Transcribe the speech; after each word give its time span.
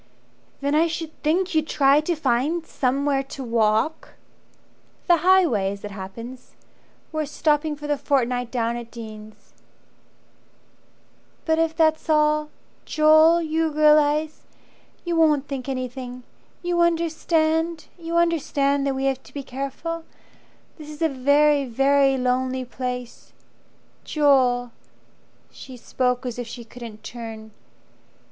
"Then 0.61 0.73
I 0.73 0.87
should 0.87 1.13
think 1.21 1.53
you'd 1.53 1.67
try 1.67 2.01
to 2.01 2.15
find 2.15 2.65
Somewhere 2.65 3.21
to 3.21 3.43
walk" 3.43 4.15
"The 5.07 5.17
highway 5.17 5.71
as 5.73 5.83
it 5.85 5.91
happens 5.91 6.55
We're 7.11 7.27
stopping 7.27 7.75
for 7.75 7.85
the 7.85 7.99
fortnight 7.99 8.49
down 8.49 8.77
at 8.77 8.89
Dean's." 8.89 9.53
"But 11.45 11.59
if 11.59 11.75
that's 11.75 12.09
all 12.09 12.49
Joel 12.83 13.43
you 13.43 13.69
realize 13.69 14.47
You 15.05 15.15
won't 15.17 15.47
think 15.47 15.69
anything. 15.69 16.23
You 16.63 16.81
understand? 16.81 17.85
You 17.95 18.17
understand 18.17 18.87
that 18.87 18.95
we 18.95 19.05
have 19.05 19.21
to 19.21 19.33
be 19.35 19.43
careful. 19.43 20.03
This 20.79 20.89
is 20.89 21.03
a 21.03 21.09
very, 21.09 21.63
very 21.65 22.17
lonely 22.17 22.65
place. 22.65 23.33
Joel!" 24.03 24.71
She 25.51 25.77
spoke 25.77 26.25
as 26.25 26.39
if 26.39 26.47
she 26.47 26.63
couldn't 26.65 27.03
turn. 27.03 27.51